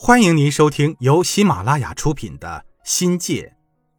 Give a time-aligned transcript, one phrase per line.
[0.00, 3.42] 欢迎您收听由喜马拉雅出品的《新界》，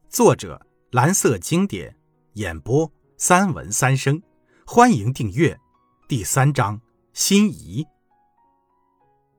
[0.10, 1.94] 作者蓝色经典，
[2.36, 4.24] 演播三文三生。
[4.66, 5.60] 欢迎订阅。
[6.08, 6.80] 第三章：
[7.12, 7.86] 心仪。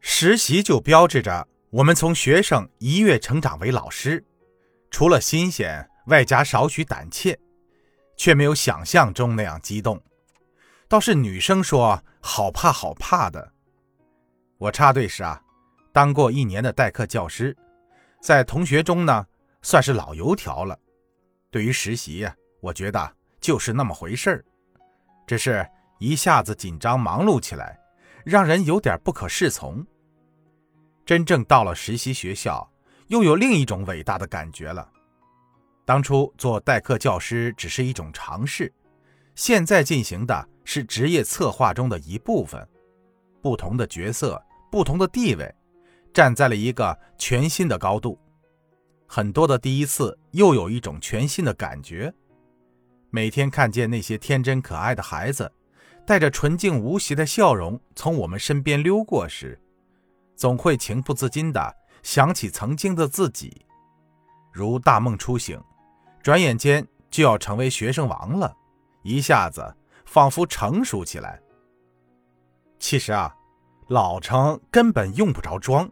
[0.00, 4.22] 实习就标志着我们从学生一跃成长为老师，
[4.90, 7.40] 除了新鲜，外加少许胆怯，
[8.18, 9.98] 却没有想象中那样激动。
[10.88, 13.54] 倒是女生说好怕好怕的。
[14.58, 15.42] 我插队时啊。
[15.92, 17.56] 当过一年的代课教师，
[18.20, 19.26] 在同学中呢
[19.62, 20.78] 算是老油条了。
[21.50, 24.44] 对于实习呀，我觉得就是那么回事儿，
[25.26, 25.66] 只是
[25.98, 27.78] 一下子紧张忙碌起来，
[28.24, 29.84] 让人有点不可适从。
[31.04, 32.70] 真正到了实习学校，
[33.08, 34.88] 又有另一种伟大的感觉了。
[35.84, 38.72] 当初做代课教师只是一种尝试，
[39.34, 42.64] 现在进行的是职业策划中的一部分，
[43.42, 45.52] 不同的角色，不同的地位。
[46.12, 48.18] 站在了一个全新的高度，
[49.06, 52.12] 很多的第一次又有一种全新的感觉。
[53.10, 55.50] 每天看见那些天真可爱的孩子，
[56.06, 59.60] 带着纯净无邪的笑容从我们身边溜过时，
[60.36, 63.64] 总会情不自禁地想起曾经的自己，
[64.52, 65.60] 如大梦初醒，
[66.22, 68.56] 转眼间就要成为学生王了，
[69.02, 71.40] 一下子仿佛成熟起来。
[72.78, 73.34] 其实啊，
[73.88, 75.90] 老成根本用不着装。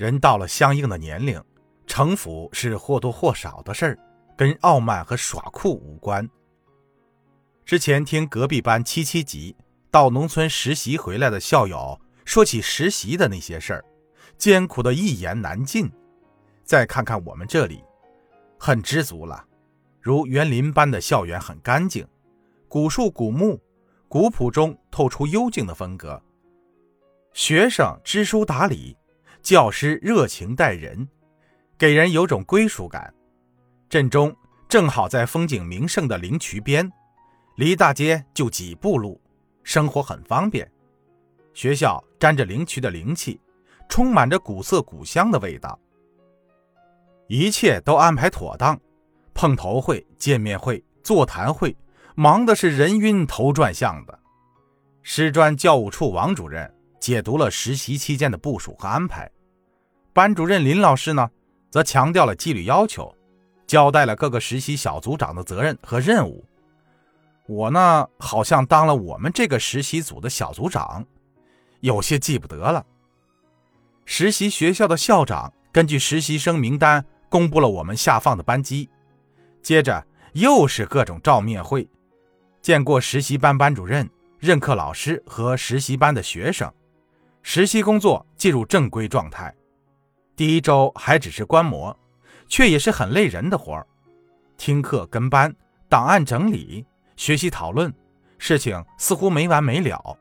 [0.00, 1.38] 人到了相应的年龄，
[1.86, 3.98] 城府是或多或少的事儿，
[4.34, 6.26] 跟傲慢和耍酷无关。
[7.66, 9.54] 之前听隔壁班七七级
[9.90, 13.84] 到农村实习回来的校友说起实习的那些事儿，
[14.38, 15.92] 艰苦的一言难尽。
[16.64, 17.84] 再看看我们这里，
[18.58, 19.44] 很知足了。
[20.00, 22.08] 如园林般的校园很干净，
[22.68, 23.60] 古树古木，
[24.08, 26.22] 古朴中透出幽静的风格。
[27.34, 28.96] 学生知书达理。
[29.42, 31.08] 教师热情待人，
[31.78, 33.12] 给人有种归属感。
[33.88, 34.34] 镇中
[34.68, 36.88] 正好在风景名胜的灵渠边，
[37.56, 39.20] 离大街就几步路，
[39.64, 40.70] 生活很方便。
[41.54, 43.40] 学校沾着灵渠的灵气，
[43.88, 45.78] 充满着古色古香的味道。
[47.26, 48.78] 一切都安排妥当，
[49.34, 51.76] 碰头会、见面会、座谈会，
[52.14, 54.16] 忙的是人晕头转向的。
[55.02, 56.72] 师专教务处王主任。
[57.00, 59.26] 解读了实习期间的部署和安排，
[60.12, 61.30] 班主任林老师呢，
[61.70, 63.14] 则强调了纪律要求，
[63.66, 66.44] 交代了各个实习小组长的责任和任务。
[67.46, 71.04] 我呢，好像当了我们这个实习组的小组长，
[71.80, 72.84] 有些记不得了。
[74.04, 78.88] 实习学校的校长根据实习生名单公布了我们下放的班级，
[79.62, 81.88] 接着又是各种照面会，
[82.60, 86.72] 见过实习班班主任、任课老师和实习班的学生。
[87.42, 89.54] 实习工作进入正规状态，
[90.40, 91.94] 第一周还只是观摩，
[92.48, 93.86] 却也是很累人的活儿。
[94.56, 95.54] 听课跟班、
[95.86, 96.82] 档案整理、
[97.14, 97.92] 学习讨论，
[98.38, 100.18] 事情似乎没完没了。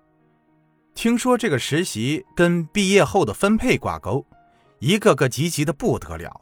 [0.94, 4.26] 听说这个实习跟毕业后的分配挂钩，
[4.80, 6.42] 一个个积极的不得了，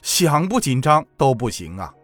[0.00, 1.94] 想不紧张都不行啊。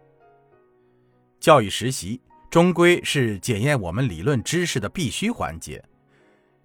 [1.39, 2.21] 教育实习
[2.51, 5.83] 终归是检验我们理论知识的必须环节，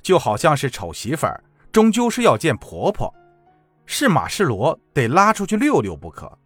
[0.03, 1.27] 就好像是丑媳妇。
[1.73, 3.11] 终究是要见婆婆，
[3.93, 6.39] 是马是骡得拉出去溜溜不可。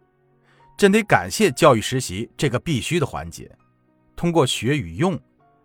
[0.75, 3.49] 真得感谢教育实习这个必须的环节，
[4.15, 5.17] 通过学与用、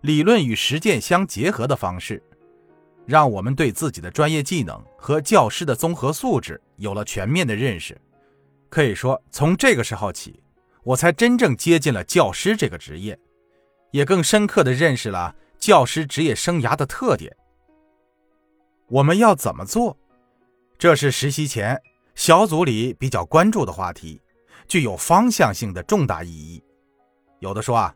[0.02, 2.22] 理论与实践相结合的方式，
[3.06, 7.98] 让我们对自己的专业技能和教师的综合素质有了全面的认识。
[8.68, 10.38] 可以说，从这个时候起，
[10.84, 13.18] 我才真正接近了教师这个职业，
[13.90, 17.34] 也更深刻地认识了教师职业生涯的特点。
[18.88, 19.96] 我们要怎么做？
[20.80, 21.78] 这是实习前
[22.14, 24.18] 小组里比较关注的话题，
[24.66, 26.64] 具有方向性的重大意义。
[27.40, 27.94] 有的说啊，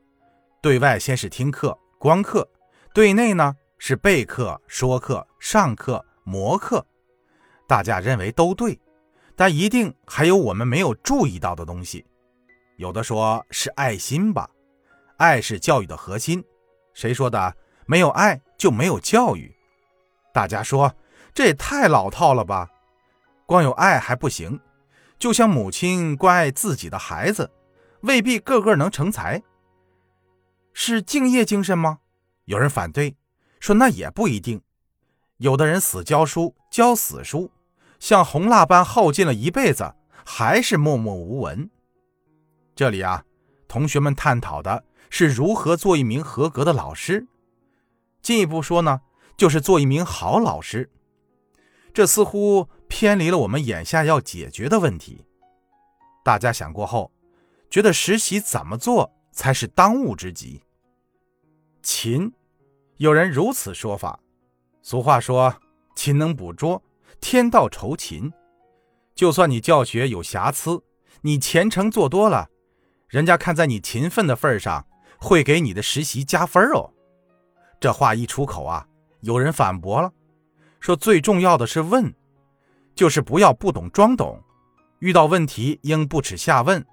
[0.61, 2.47] 对外先是听课、观课，
[2.93, 6.84] 对内呢是备课、说课、上课、模课。
[7.67, 8.78] 大家认为都对，
[9.34, 12.04] 但一定还有我们没有注意到的东西。
[12.77, 14.47] 有的说是爱心吧，
[15.16, 16.45] 爱是教育的核心。
[16.92, 17.57] 谁说的？
[17.86, 19.51] 没有爱就没有教育。
[20.34, 20.95] 大家说，
[21.33, 22.69] 这也太老套了吧？
[23.47, 24.61] 光有爱还不行，
[25.19, 27.51] 就像母亲关爱自己的孩子，
[28.01, 29.43] 未必个个能成才。
[30.73, 31.99] 是敬业精神吗？
[32.47, 33.17] 有人反对，
[33.61, 34.61] 说那也不一定。
[35.39, 37.51] 有的人死教书，教死书，
[37.99, 39.95] 像红蜡般耗尽了一辈子，
[40.25, 41.71] 还是默默无闻。
[42.75, 43.25] 这里啊，
[43.69, 47.27] 同学们探讨的是如何做一名合格的老师。
[48.23, 49.01] 进一步说呢？
[49.37, 50.89] 就是做一名好老师，
[51.93, 55.25] 这似乎偏离了我们眼下要解决的问题。
[56.25, 57.13] 大家想过后，
[57.69, 60.63] 觉得实习怎么做才是当务之急？
[61.83, 62.33] 勤，
[62.97, 64.19] 有人如此说法。
[64.83, 65.54] 俗话说
[65.97, 66.83] ：“勤能补拙，
[67.21, 68.33] 天道酬勤。”
[69.15, 70.83] 就算你教学有瑕疵，
[71.22, 72.48] 你虔诚做多了，
[73.09, 74.86] 人家看在你勤奋的份上，
[75.19, 76.92] 会给你的实习加分哦。
[77.78, 78.86] 这话一出口啊，
[79.21, 80.13] 有人反驳了，
[80.81, 82.15] 说最重要的是问，
[82.95, 84.41] 就是不要不懂装懂，
[85.01, 86.85] 遇到问题应不耻下问，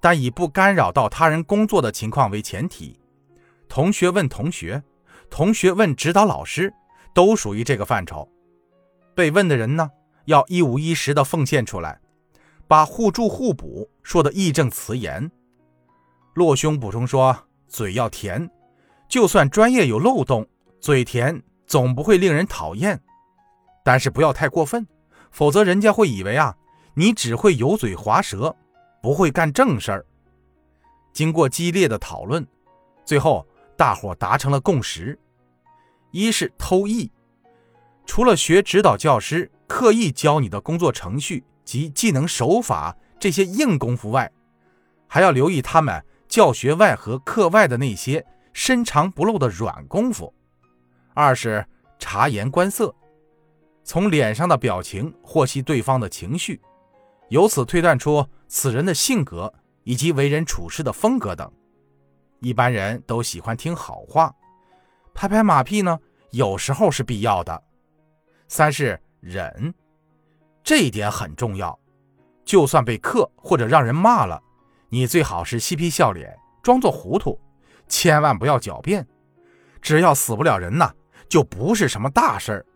[0.00, 2.98] 但以不干扰到他人工作的情况为前提。
[3.68, 4.82] 同学问同学，
[5.28, 6.72] 同学问指导老师，
[7.14, 8.28] 都属于这个范畴。
[9.14, 9.90] 被问的人呢？
[10.26, 11.98] 要一五一十的奉献出来，
[12.68, 15.28] 把互助互补说的义正辞严。
[16.34, 17.36] 洛兄补充说
[17.66, 18.48] ：“嘴要甜，
[19.08, 20.46] 就算专业有漏洞，
[20.78, 23.00] 嘴甜总不会令人讨厌。
[23.82, 24.86] 但是不要太过分，
[25.30, 26.56] 否则人家会以为啊，
[26.94, 28.54] 你只会油嘴滑舌，
[29.02, 30.06] 不会干正事儿。”
[31.12, 32.46] 经过激烈的讨论，
[33.04, 33.46] 最后
[33.76, 35.18] 大伙达成了共识：
[36.10, 37.10] 一是偷艺，
[38.06, 39.50] 除了学指导教师。
[39.70, 44.28] 刻意教你的工作程序及技能手法这些硬功夫外，
[45.06, 50.34] 还要留意他们教学外和课外的那些深藏不露的软功夫。
[51.14, 51.64] 二是
[52.00, 52.92] 察言观色，
[53.90, 56.62] 从脸上的表情获悉对方的情绪，
[57.28, 59.52] 由此推断出此人的性格
[59.82, 61.52] 以及为人处事的风格等。
[62.38, 64.32] 一般人都喜欢听好话，
[65.12, 65.98] 拍拍马屁呢，
[66.30, 67.60] 有时候是必要的。
[68.46, 68.96] 三是。
[69.18, 69.74] 忍，
[70.62, 71.76] 这一点很重要。
[72.44, 74.40] 就算被克或者让人骂了，
[74.88, 76.32] 你最好是嬉皮笑脸，
[76.62, 77.36] 装作糊涂，
[77.88, 79.04] 千万不要狡辩。
[79.82, 80.94] 只要死不了人呐，
[81.28, 82.66] 就不是什么大事儿。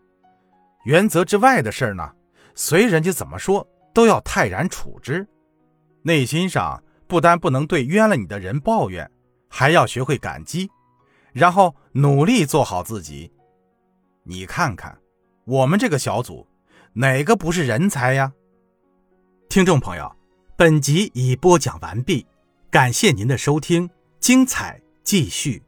[0.85, 2.11] 原则之外的事儿呢，
[2.55, 5.27] 随人家怎么说，都要泰然处之。
[6.03, 9.11] 内心上不单不能对冤了你的人抱怨，
[9.49, 10.69] 还要学会感激，
[11.33, 13.31] 然后努力做好自己。
[14.23, 14.97] 你看看。
[15.47, 16.47] 我们这个小组，
[16.93, 18.33] 哪个不是人才呀？
[19.47, 20.11] 听众朋友，
[20.57, 22.25] 本集已播讲完毕，
[22.71, 23.87] 感谢您的收听，
[24.19, 25.61] 精彩继续。